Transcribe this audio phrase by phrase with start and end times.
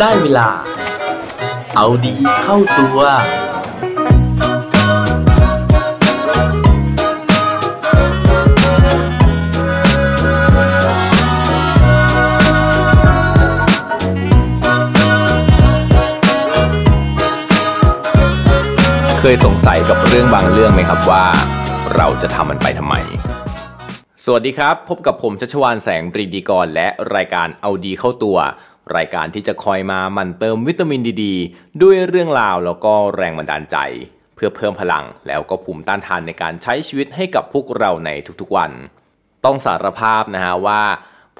[0.00, 0.48] ได้เวลา
[1.76, 21.24] เอาดีเข้าตัว เคยสงสัยกับเรื่องบางเรื่องไหมครับว่า
[21.96, 22.94] เราจะทำมันไปทำไม
[24.24, 28.38] สวัสดีครับ พบกับผมชัชวานแสงปรีดีกรและรายการเอาดีเข้าตัว
[28.96, 31.24] รายการที่จะคอยมามันเติมวิตามินดีด
[31.82, 33.76] ด้วยเรื่องราวแล้วก็แรงบันดาลใจ
[34.34, 38.70] เพื่อเพิ่มพลังแล้วก็ภูมิต้านทานในการใช้ชีวิตให้กับพวกเราในทุกๆวัน
[39.44, 40.82] ต้องสารภาพนะฮะว่า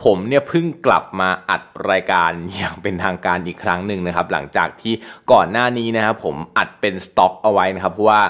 [0.02, 4.95] ผมเนี่ยเพิ่งกลับมาอัดรายการอย่างเป็นทางการอีกครั้งหนึ่งนะครับ หลังจากที่
[5.32, 8.23] ก่อนหน้านี้นะครับผมอัดเป็นสต็อกเอาไว้นะครับเพราะว่า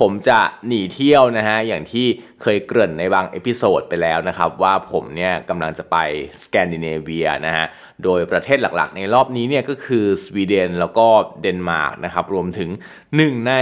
[0.00, 2.06] ผมจะหนีเที่ยวนะฮะอย่างที่
[2.42, 5.96] เคยเกริ่นในบาง episode ไปแล้วนะครับ ว่าผมเนี่ยกำลังจะไป
[6.42, 7.66] สแกนดิเนเวียนะฮะ
[8.04, 11.06] โดยประเทศหลักๆ ในรอบนี้เนี่ยก็คือสวีเดนแล้วก็
[11.42, 12.70] เดนมาร์กนะครับรวมถึง
[13.16, 13.54] หนึ่งใน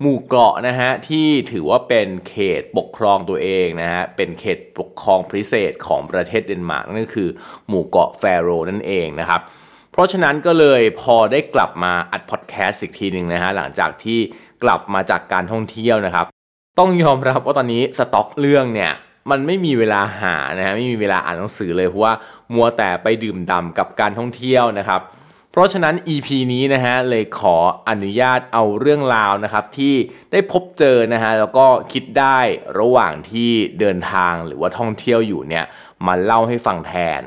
[0.00, 7.28] หมู่เกาะนะฮะที่ถือว่าเป็นเขตปกครองตัวเองนะฮะเป็นเขตปกครองพิเศษของประเทศเดนมาร์กนั่นก็คือ
[7.68, 9.40] หมู่เกาะแฟโรนั่นเองนะครับ
[9.96, 14.18] เพราะฉะนั้นก็เลยพอได้กลับมาอัดพอดแคสต์อีกทีหนึ่งนะฮะหลังจากที่
[14.62, 16.26] กลับมาจากการท่องเที่ยวนะครับ
[16.78, 18.92] ต้องยอมรับว่าตอนนี้สต็อกเรื่องเนี่ย
[19.30, 22.14] มันไม่มีเวลาหานะฮะไม่มีเวลาอ่านหนังสือเลยเพราะว่า
[22.54, 25.00] มัวแต่ไปดื่มด่ากับการท่องเที่ยวนะครับ
[25.52, 27.56] เพราะฉะนั้น EP นี้นะฮะเลยขอ
[27.88, 29.94] อนุญาตเอาเรื่องราวนะครับที่
[30.32, 32.38] ได้พบเจอนะฮะแล้วก็คิดได้
[32.80, 35.64] ระหว่างที่เดินทางหรือว่าท่องเที่ยวอยู่เนี่ย
[36.06, 37.22] มาเล่าให้ฟังแทน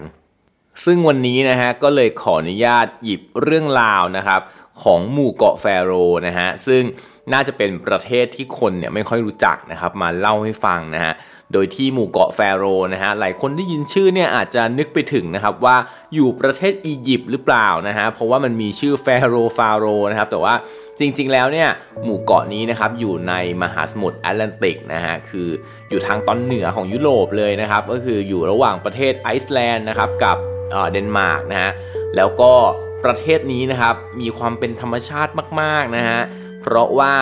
[0.85, 4.41] ซึ่งวันนี้นะฮะก็เลยขออนุญาตหยิบเรื่องราวนะครับ
[4.83, 5.91] ของหมู่เกาะแฟโร
[6.27, 6.83] นะฮะซึ่ง
[7.33, 11.13] น่าจะเป็นประเทศที่คนเนี่ยไม่ค่อยรู้จักนะครับมาเล่าให้ฟังนะฮะ
[11.53, 12.63] โดยที่หมู่เกาะแฟโร
[12.93, 15.75] นะฮะหลายคนได้ยินชื่อเนี่ยอาจจะนึกไปถึงนะครับว่า
[16.13, 20.53] อยู่ประเทศอียิปต์หรือเปล่านะฮะเพราะว่ามันมีชื่อแฟโรฟาโรนะครับแต่ว่า
[20.99, 21.69] จริงๆแล้วเนี่ย
[22.03, 25.47] หมู่เกาะนี้นะครับอยู่ในมหาสมุทรแอตแลนติกนะฮะคือ
[25.89, 30.37] อยู่ทางตอนเหนือของยุโรปเลยนะครับก็คืออยู่ระหว่างประเทศไอซ์แลนด์นะครับกับ
[30.91, 31.71] เดนมาร์กนะฮะ
[32.15, 32.53] แล้วก็
[33.05, 35.31] ประเทศนี้นะครับมีความเป็นธรรมชาติ
[35.61, 36.21] มากๆนะฮะ
[36.61, 37.13] เพราะว่า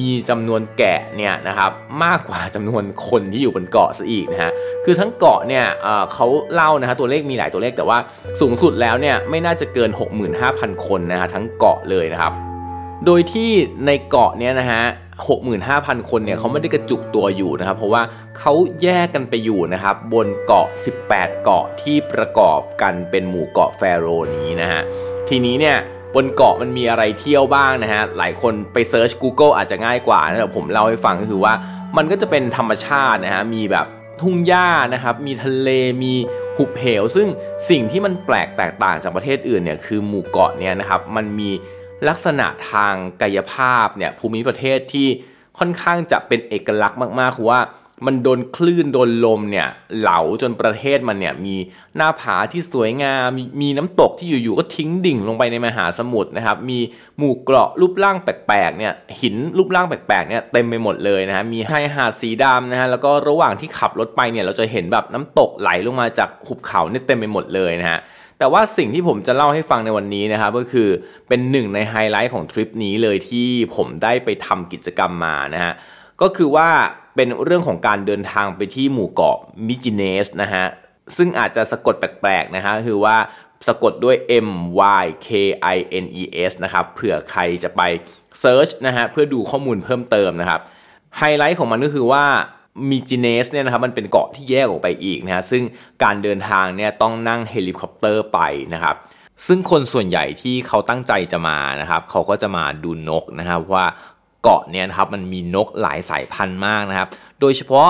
[0.00, 1.70] มีจำนวนแกะเนี่ยนะครับ
[2.04, 4.52] มากกว่าจำนวนคนที่อยู่บนเกาะซะอีกนะฮะ
[4.84, 7.98] คือทั้งเกาะเนี่ยเเขาเล่านะฮะตัวเลขมีหลายตัวเลขแต่ว่า
[8.40, 9.90] สูงสุดแล้วเนี่ยไม่น่าจะเกิน
[10.38, 12.32] 65,000 คนนะฮะทั้งเกาะเลยนะครับ
[13.06, 13.50] โดยที่
[13.86, 14.82] ในเกาะเนี่ยนะฮะ
[15.46, 18.02] 65,000 คนเนี่ยเขาไม่ได้กระจุกตัวอยู่นะครับ เพราะว่า
[18.38, 18.52] เขา
[18.82, 20.66] แยกกันไปอยู่นะครับ บนเกาะ
[21.04, 24.80] 18 เกาะที่ประกอบกันเป็นหมู่เกาะแฟโรนี้นะฮะ
[25.28, 25.76] ทีนี้เนี่ย
[26.14, 31.52] บนเกาะมันมีอะไรเที่ยวบ้างนะฮะ หลายคนไปเซิร์ช Google อาจจะง่ายกว่านะแต่ผมเล่าให้ฟังก็คือว่า
[31.96, 33.86] มันก็จะเป็นธรรมชาตินะฮะ มีแบบ
[34.20, 35.68] ทุ่งหญ้านะครับ มีทะเล
[36.02, 36.14] มี
[36.56, 37.28] หุบเหว ซึ่ง
[37.70, 41.50] สิ่งที่มันแปลกแตกต่างจากประเทศอื่นเนี่ย คือหมู่เกาะเนี่ยนะครับ มันมี
[42.08, 45.08] ลักษณะทางกายภาพเนี่ยภูมิประเทศที่
[45.58, 47.60] ค่อนข้างจะเป็นเอกลักษณ์มากๆคือว่า
[48.06, 49.68] มันโดนคลื่นโดนลมเนี่ย
[49.98, 51.56] เหลาจนประเทศมันเนี่ยมี
[51.96, 56.78] หน้าผาที่สวยงามมมีน้ำตกที่อยู่ๆก็ทิ้งดิ่งลงไปในมหาสมุทรนะครับมี
[57.18, 68.00] หมู่เกาะรูปร่างแปลกๆเนี่ยหินรูปร่างแปลกๆเนี่ยเต็มไปหมดเลยนะฮะมีชายหาดสีดำนะฮะแล้วก็ระหว่างที่ขับรถไปเนี่ยเราจะเห็นแบบน้ำตกไหลลงมาจากหุบเขาเนี่ยเต็มไปหมดเลยนะฮะ
[68.42, 70.88] แต่ว่าสิ่งที่ผมจะเล่าให้ฟังในวันนี้นะครับก็คือ
[71.28, 75.72] เป็นหนึ่งในไฮไลท์ของทริปนี้เลยที่ผมได้ไปทำกิจกรรมมานะฮะ
[76.20, 76.68] ก็คือว่า
[77.16, 79.36] เป็นเรื่องของการเดินทางไปที่หมู่เกาะ
[79.66, 80.64] มิจิเนสนะฮะ
[81.16, 83.16] ซึ่งอาจจะสะกดแปลกๆนะฮะคือว่า
[83.68, 84.16] สะกดด้วย
[84.46, 84.48] M
[85.02, 85.28] Y K
[85.74, 87.82] I N E S นะครับเผื่อใครจะไป
[88.40, 90.60] search นะฮะเพื่อดูข้อมูลเพิ่มเติมนะครับ
[91.18, 92.24] ไฮไลท์ของมันก็คือว่า
[92.90, 95.62] มิจิเนสเนี่ยนะครับมันเป็นเกาะที่แยกออกไปอีกนะฮะซึ่ง
[96.02, 98.38] การเดินทางเนี่ยต้องนั่งเฮลิคอปเตอร์ไป
[98.74, 98.96] นะครับ
[99.46, 103.86] ซึ่งคนส่วนใหญ่ที่เขาตั้งใจจะมานะครับเขาก็จะมาดูนกนะครับว่า
[104.42, 107.08] เกาะเนี่ยนะครับมันมีนกหลายสายพันธุ์มากนะครับ
[107.40, 107.88] โดยเฉพาะ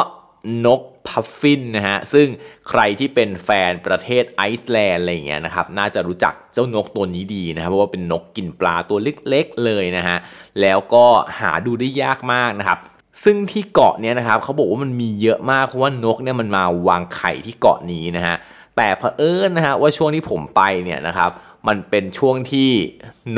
[0.66, 2.26] นกพัฟฟินนะฮะซึ่ง
[2.68, 8.98] ใครที่เป็นแฟนประเทศไอซ์แลนด์อะไรเงี้ยนะครับน่าจะรู้จักเจ้านกตัวนี้ดีนะครับเพราะว่าเป็นนกกินปลาตัว
[9.28, 10.16] เล็กๆเลยนะฮะ
[10.60, 11.04] แล้วก็
[11.40, 12.78] หาดูได้ยากมากนะครับ
[13.24, 18.36] ซึ่งที่เกาะเนี่ยนะครับเขาบอกว่ามันมีเยอะมากเพราะว่านกเนี่ยมันมาวางไข่ที่เกาะนี้นะฮะ
[18.76, 21.30] แต่เผอิญนะฮะว่าช่วงที่ผมไปเนี่ยนะครับ
[21.68, 22.70] มันเป็นช่วงที่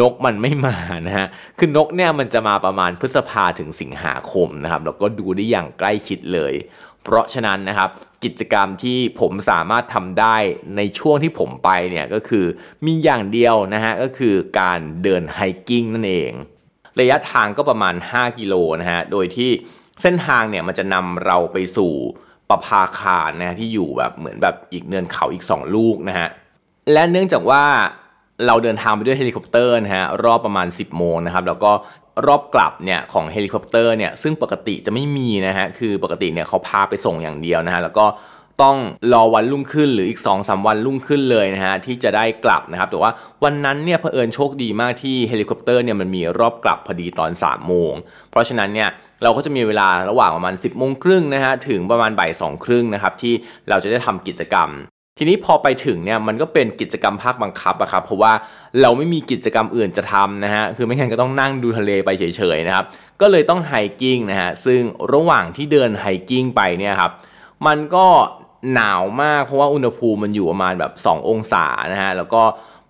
[0.01, 0.77] นกมันไม่มา
[1.07, 1.27] นะฮะ
[1.59, 6.55] คือนกเนี่ยมันจะมาประมาณพฤษภาถึงสิงหาคมนะครับแล้วก็ดูได้อย่างใกล้ชิดเลย
[7.03, 7.91] เพราะฉะนั้นนะครับ
[8.25, 10.37] กิจกรรมที่ผมสามารถทำได้
[10.77, 12.45] ในช่วงที่ผมไปเนี่ยก็คือ
[12.87, 16.33] มีอย่างเดียวนะฮะก็คือการเดินไฮกิ้งนั่นเอง
[17.01, 19.51] ระยะทางก็ประมาณ 5 กิโลนะฮะ โดยที่
[20.03, 21.93] เส้นทางเนี่ยมันจะนำเราไปสู่
[22.49, 26.29] ประภาคารนะที่อยู่แบบเหมือนแบบอีกเนินเขาอีก 2 ลูกนะฮะ
[26.93, 27.65] และเนื่องจากว่า
[28.47, 31.73] เราเดินทางไปด้วยเฮลิคอปเตอร์นะฮะรอบประมาณ 10 โมงนะครับแล้วก็
[32.27, 38.07] รอบกลับเนี่ยของเฮลิคอปเตอร์เนี่ยซึ่งปกติจะไม่มีนะฮะคือปกติเนี่ยเขาพาไปส่งอย่างเดียวนะฮะแล้วก็
[38.63, 38.77] ต้อง
[39.13, 43.11] รอวันรุ่งขึ้นหรืออีก2อสวันรุ่งขึ้นเลยนะฮะที่จะได้กลับนะครับแต่ว่า
[43.45, 47.93] วันนั้นเนี่ยเผอิญโชคดีมากที่เฮลิคอปเตอร์เนี่ยมันมีรอบกลับพอดีตอน3ามโมง
[48.31, 48.89] เพราะฉะนั้นเนี่ย
[49.23, 53.35] เราก็จะมีเวลาระหว่างประมาณ 10โมงครึ่งนะฮะถึงประมาณบ่ายสองครึ่งนะครับที่
[53.69, 54.69] เราจะได้ทำกิจกรรม
[55.19, 58.33] ทีนี้พอไปถึงเนี่ยมันก็เป็นกิจกรรมภาคบังคับอะครับเพราะว่า
[58.81, 62.85] เราไม่มีกิจกรรมอื่นจะทำนะฮะคือไม่งั้นก็ต้องนั่งดูทะเลไปเฉยๆนะครับ
[63.21, 64.81] ก็เลยต้อง hiking นะฮะซึ่ง
[65.13, 67.13] ระหว่างที่เดิน hiking ไปเนี่ยครับ
[67.67, 68.07] มันก็
[68.73, 72.43] หนาวมากเพราะว่าอุณหภูมิมันอยู่ประมาณแบบ 2 องศานะฮะแล้วก็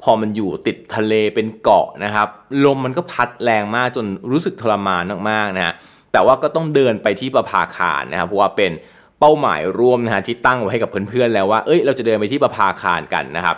[0.03, 2.29] พอมันอยู่ติดทะเลเป็นเกาะนะครับ
[2.65, 5.75] ลมมันก็พัดแรงมากจนรู้สึกทรมานมากๆนะฮะ
[6.13, 8.73] แต่ว่าก็ต้องเดินไปที่ประภาคารนะครับ เพราะว่าเป็น
[9.21, 13.57] เป้าหมายร่วมนะฮะที่ตั้งไว้ให้กับเพื่อนๆแล้วว่าเอ้ยเราจะเดินไปที่ประภาคารกันนะครับ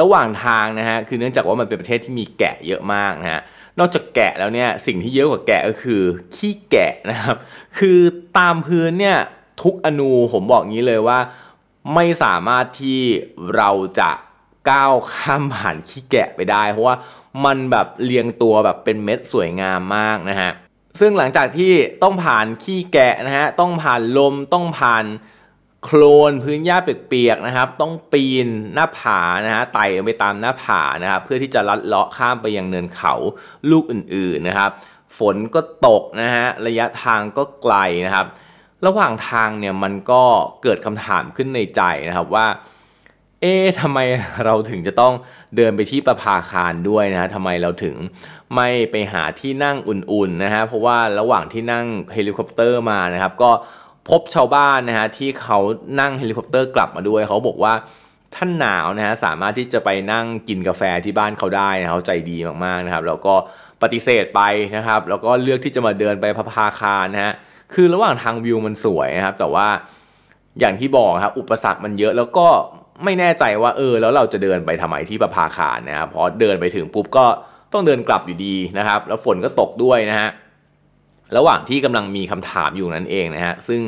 [0.00, 3.40] ระหว่างทางนะฮะคือเนื่องจากว่ามันเป็นประเทศที่มีแกะเยอะมากนะฮะ
[3.78, 6.02] นอกจากแกะแล้วเนี่ยสิ่งที่เยอะกว่าแกะก็คือ
[6.34, 7.36] ขี้แกะนะครับ
[7.78, 7.98] คือ
[8.38, 9.18] ตามพื้นเนี่ย
[9.62, 11.18] ทุกอนูผมบอกงี้เลยว่า
[11.94, 13.00] ไม่สามารถที่
[13.56, 14.10] เราจะ
[14.70, 16.96] ก้าวข้ามผ่านขี้แกะไปได้ เพราะว่า
[17.44, 20.50] มันแบบเรียงตัวแบบเป็นเม็ดสวยงามมากนะฮะ
[21.00, 21.72] ซึ่งหลังจากที่
[22.02, 25.04] ต้องผ่านขี้แกะนะฮะต้องผ่านลมต้องผ่าน
[25.84, 33.14] โคลนพื้นหญ้าเปียกๆนะครับ ต้องปีนหน้าผานะฮะไต่ไปตามหน้าผานะครับเพื่อที่จะลัดเลาะข้ามไปยังเนินเขา
[33.70, 34.70] ลูกอื่นๆนะครับ
[35.18, 37.74] ฝนก็ตกนะฮะระยะทางก็ไกล
[38.06, 38.26] นะครับ
[38.86, 40.22] ระหว่างทางเนี่ยมันก็
[40.62, 42.46] เกิดคำถามขึ้นในใจนะครับว่า
[43.40, 43.98] เอ๊ะทำไม
[44.44, 45.14] เราถึงจะต้อง
[45.56, 47.96] เดินไปที่ประภาคารด้วยนะฮะทำไมเราถึง
[48.54, 53.50] ไม่ไปหาที่นั่งอุ่นๆนะฮะเพราะว่าระหว่างที่นั่งเฮลิคอปเตอร์มานะครับ ก็
[54.08, 55.58] พบชาวบ้านนะฮะที่เขา
[56.00, 57.74] นั่งเฮลิคอปเตอร์กลับมาด้วย เขาบอกว่า
[58.34, 63.34] ถ้าหนาวนะฮะสามารถที่จะไปนั่งกินกาแฟที่บ้านเขาได้นะเขาใจดีมากๆนะครับ แล้วก็
[63.82, 64.40] ปฏิเสธไป
[64.76, 67.34] นะครับ แล้วก็เลือกที่จะมาเดินไปพระพาคารนะฮะ
[67.74, 69.68] คือระหว่างทางวิวมันสวยนะครับ แต่ว่า
[70.60, 72.46] อย่างที่บอกครับอุปสรรคมันเยอะแล้วก็
[73.04, 77.26] ไม่แน่ใจว่าเออ แล้วเราจะเดินไปทำไมที่ประภาคารนะครับพอเดินไปถึงปุ๊บก็
[77.72, 80.30] ต้องเดินกลับอยู่ดีนะครับ แล้วฝนก็ตกด้วยนะฮะ
[81.36, 83.80] ระหว่างที่กำลังมีคำถามอยู่นั่นเองนะฮะซึ่ง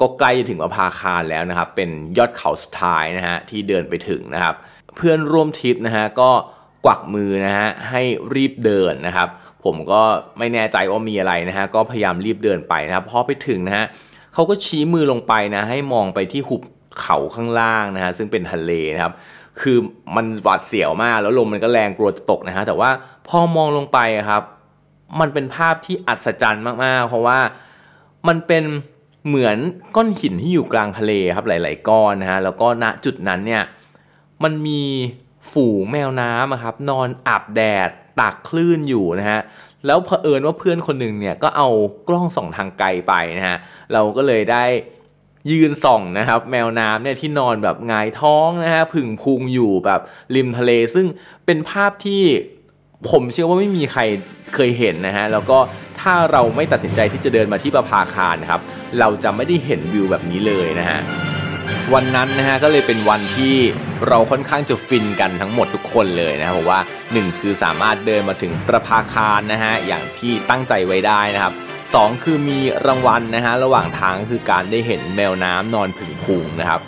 [0.00, 4.54] ก็ใกล้จะถึงประภาคารแล้วนะครับ เป็นยอดเขาสุดท้ายนะฮะที่เดินไปถึงนะครับ
[4.96, 6.30] เพื่อนร่วมทริปนะฮะก็
[6.86, 8.02] กวักมือนะฮะให้
[8.34, 9.28] รีบเดินนะครับ
[9.64, 10.02] ผมก็
[10.38, 13.86] ไม่แน่ใจว่ามีอะไรนะฮะก็พยายามรีบเดินไปนะครับพอไปถึงนะฮะ
[14.34, 16.62] เขาก็ชี้มือลงไปนะให้มองไปที่หุบ
[17.00, 19.12] เขาข้างล่างนะฮะซึ่งเป็นทะเลนะครับ
[19.60, 19.76] คือ
[20.16, 22.90] มันหวาดเสียวมากแล้วลมมันก็แรงกลัวจะตกนะฮะแต่ว่า
[23.28, 23.98] พอมองลงไป
[24.28, 24.42] ครับ
[25.20, 27.38] มันเป็นภาพที่อัศจรรย์มากๆ เพราะว่า
[28.28, 28.64] มันเป็น
[29.28, 29.56] เหมือน
[29.96, 33.62] ก้อนหินที่อยู่กลางทะเลครับหลาย ๆ ก้อนนะฮะแล้วก็ณจุดนั้นเนี่ย
[34.42, 34.82] มันมี
[35.52, 37.88] ฝูงแมวน้ำครับนอนอาบแดด
[38.20, 39.40] ตากคลื่นอยู่นะฮะ
[39.86, 41.68] แล้วเผอิญว่าเพื่อนคนหนึ่งเนี่ยก็เอา
[42.08, 43.56] กล้องส่องทางไกลไปนะฮะ
[43.92, 44.64] เราก็เลยได้
[45.50, 50.00] ยืนส่องนะครับ แมวน้ำเนี่ยที่นอนแบบงายท้องนะฮะผึ่งพุงอยู่แบบ
[50.34, 51.06] ริมทะเล ซึ่ง
[51.46, 52.22] เป็นภาพที่
[53.10, 54.02] ผมเชื่อว่าไม่มีใคร
[54.54, 55.58] เคยเห็นนะฮะแล้วก็
[56.00, 58.60] ถ้าเราไม่ตัดสินใจที่จะเดินมาที่ประภาคารนะครับ
[59.00, 61.00] เราจะไม่ได้เห็นวิวแบบนี้เลยนะฮะ
[61.94, 63.56] วันนั้นนะฮะก็เลยเป็นวันที่
[64.08, 71.54] เราค่อนข้างจะฟินกันทั้งหมดทุกคนเลยนะครับเพราะว่า 1 คือสามารถเดินมาถึงประภาคารนะฮะอย่างที่ตั้งใจไว้ได้นะครับ
[71.88, 76.80] 2คือมีรางวัลนะฮะระหว่างทางคือการได้เห็นแมวน้ำนอนผึ่งพุงนะครับ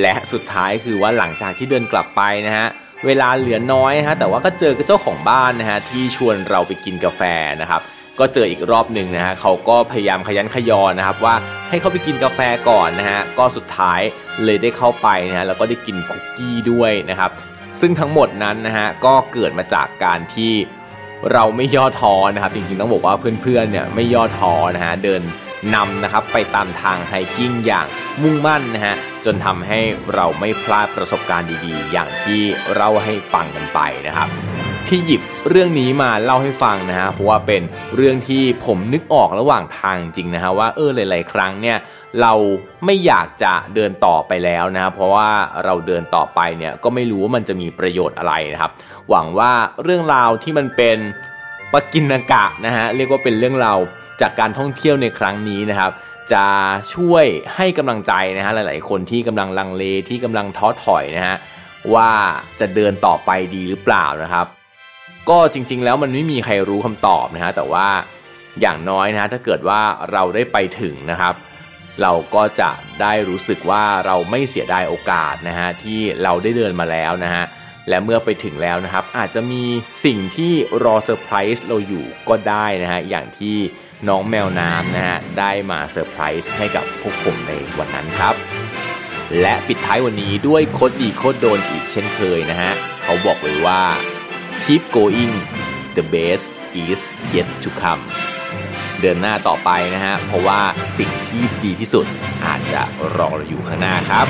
[0.00, 2.66] และสุดท้ายคือว่าหลังจากที่เดินกลับไปนะฮะ
[3.06, 7.22] เวลาเหลือน้อยฮะแต่ว่าก็เจอเจ้าของบ้านนะฮะที่ชวนเราไปกินกาแฟ
[7.60, 7.82] นะครับ
[8.20, 11.34] ก็เจออีกรอบหนึ่งนะฮะเขาก็พยายามขยันขยอนะครับว่า
[11.68, 14.00] ให้เขาไปกินกาแฟก่อนนะฮะก็สุดท้าย
[14.44, 17.30] เลยได้เข้าไปนะฮะแล้วก็ได้กินคุกกี้ด้วยนะครับ
[17.80, 20.52] ซึ่งทั้งหมดนั้นนะฮะก็เกิดมาจากการที่
[21.32, 25.22] เราไม่ย่อท้อนะครับจริงๆต้องบอกว่าเพื่อนๆเนี่ยไม่ย่อท้อนะฮะเดิน
[25.74, 27.86] นำนะครับไปตามทางไฮกิ้งอย่าง
[28.22, 28.94] มุ่งมั่นนะฮะ
[29.24, 29.80] จนทำให้
[30.14, 32.40] เราไม่พลาดประสบการณ์ดีๆ อย่างที่
[32.76, 34.28] เราให้ฟังกันไปนะครับ
[34.88, 37.62] ที่หยิบเรื่องนี้มาเล่าให้ฟังนะฮะเพราะว่าเป็น
[37.96, 41.76] เรื่องที่ผมนึกออกระหว่างทางจริงนะฮะว่าเออหลาย ๆ ครั้งเนี่ย
[42.20, 42.32] เรา
[42.84, 45.30] ไม่อยากจะเดินต่อไปแล้วนะครับเพราะว่า
[45.64, 48.72] เราเดินต่อไปเนี่ยก็ไม่รู้ว่ามันจะมีประโยชน์อะไรนะครับ
[49.10, 50.98] หวังว่าเรื่องราวที่มันเป็น
[51.72, 53.78] ปกินกะนะฮะเรียกว่าเป็นเรื่องราว
[54.20, 55.90] จากการท่องเที่ยวในครั้งนี้นะครับ
[56.32, 56.46] จะ
[56.94, 61.36] ช่วยให้กำลังใจนะฮะหลาย ๆ คนที่กำลังลังเลที่กำลังท้อถอยนะฮะ
[61.94, 62.10] ว่า
[62.60, 64.46] จะเดินต่อไปดีหรือเปล่านะครับ
[65.30, 67.88] ก็จริง ๆ แล้วมันไม่มีใครรู้คำตอบนะฮะแต่ว่า
[68.60, 69.80] อย่างน้อยนะฮะถ้าเกิดว่า
[70.12, 71.34] เราได้ไปถึงนะครับ
[72.02, 77.44] เราก็จะได้รู้สึกว่าเราไม่เสียดายโอกาสนะฮะที่เราได้เดินมาแล้วนะฮะ
[77.88, 79.62] และเมื่อไปถึงแล้วนะครับ อาจจะมี
[80.04, 80.52] สิ่งที่
[80.84, 83.56] รอเซอร์ไพรส์เราอยู่ก็ได้นะฮะอย่างที่
[84.08, 88.34] น้องแมวน้ำนะฮะได้มาเซอร์ไพรส์ให้กับพวกผมในวันนั้นครับ
[89.40, 93.80] และปิดท้ายวันนี้ด้วยโค้ดดีโค้ดโดนอีกเช่นเคยนะฮะเขาบอกเลยว่า
[94.64, 95.34] keep going
[95.96, 96.44] the best
[96.82, 96.98] is
[97.34, 98.02] yet to come
[99.00, 100.60] เดินหน้าต่อไปนะฮะ เพราะว่า
[100.98, 102.06] สิ่งที่ดีที่สุด
[102.46, 102.82] อาจจะ
[103.16, 104.26] รอเราอยู่ข้างหน้าครับ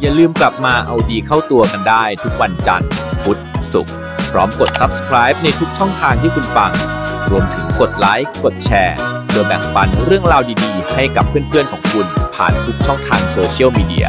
[0.00, 2.90] อย่าลืมกลับมาเอาดีเข้าตัวกันได้ทุกวันจันทร์
[3.22, 3.40] พุธ
[3.72, 3.94] ศุกร์
[4.32, 6.72] พร้อมกด subscribe ในทุกช่องทางที่คุณฟัง
[7.30, 8.96] รวมถึงกดไลค์กดแชร์
[9.28, 14.08] เพื่อแบ่งปันเรื่องราวดีๆ ให้กับเพื่อนๆของคุณผ่านทุกช่องทางโซเชียลมีเดีย